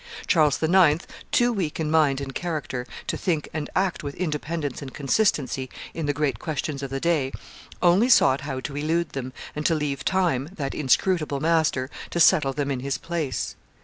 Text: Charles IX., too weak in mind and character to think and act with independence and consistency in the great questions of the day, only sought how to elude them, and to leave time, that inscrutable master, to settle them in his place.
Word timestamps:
Charles 0.25 0.63
IX., 0.63 1.05
too 1.31 1.53
weak 1.53 1.79
in 1.79 1.91
mind 1.91 2.21
and 2.21 2.33
character 2.33 2.87
to 3.05 3.15
think 3.15 3.47
and 3.53 3.69
act 3.75 4.03
with 4.03 4.15
independence 4.15 4.81
and 4.81 4.91
consistency 4.91 5.69
in 5.93 6.07
the 6.07 6.11
great 6.11 6.39
questions 6.39 6.81
of 6.81 6.89
the 6.89 6.99
day, 6.99 7.31
only 7.83 8.09
sought 8.09 8.41
how 8.41 8.59
to 8.61 8.75
elude 8.75 9.09
them, 9.09 9.31
and 9.55 9.63
to 9.67 9.75
leave 9.75 10.03
time, 10.03 10.49
that 10.53 10.73
inscrutable 10.73 11.39
master, 11.39 11.87
to 12.09 12.19
settle 12.19 12.51
them 12.51 12.71
in 12.71 12.79
his 12.79 12.97
place. 12.97 13.55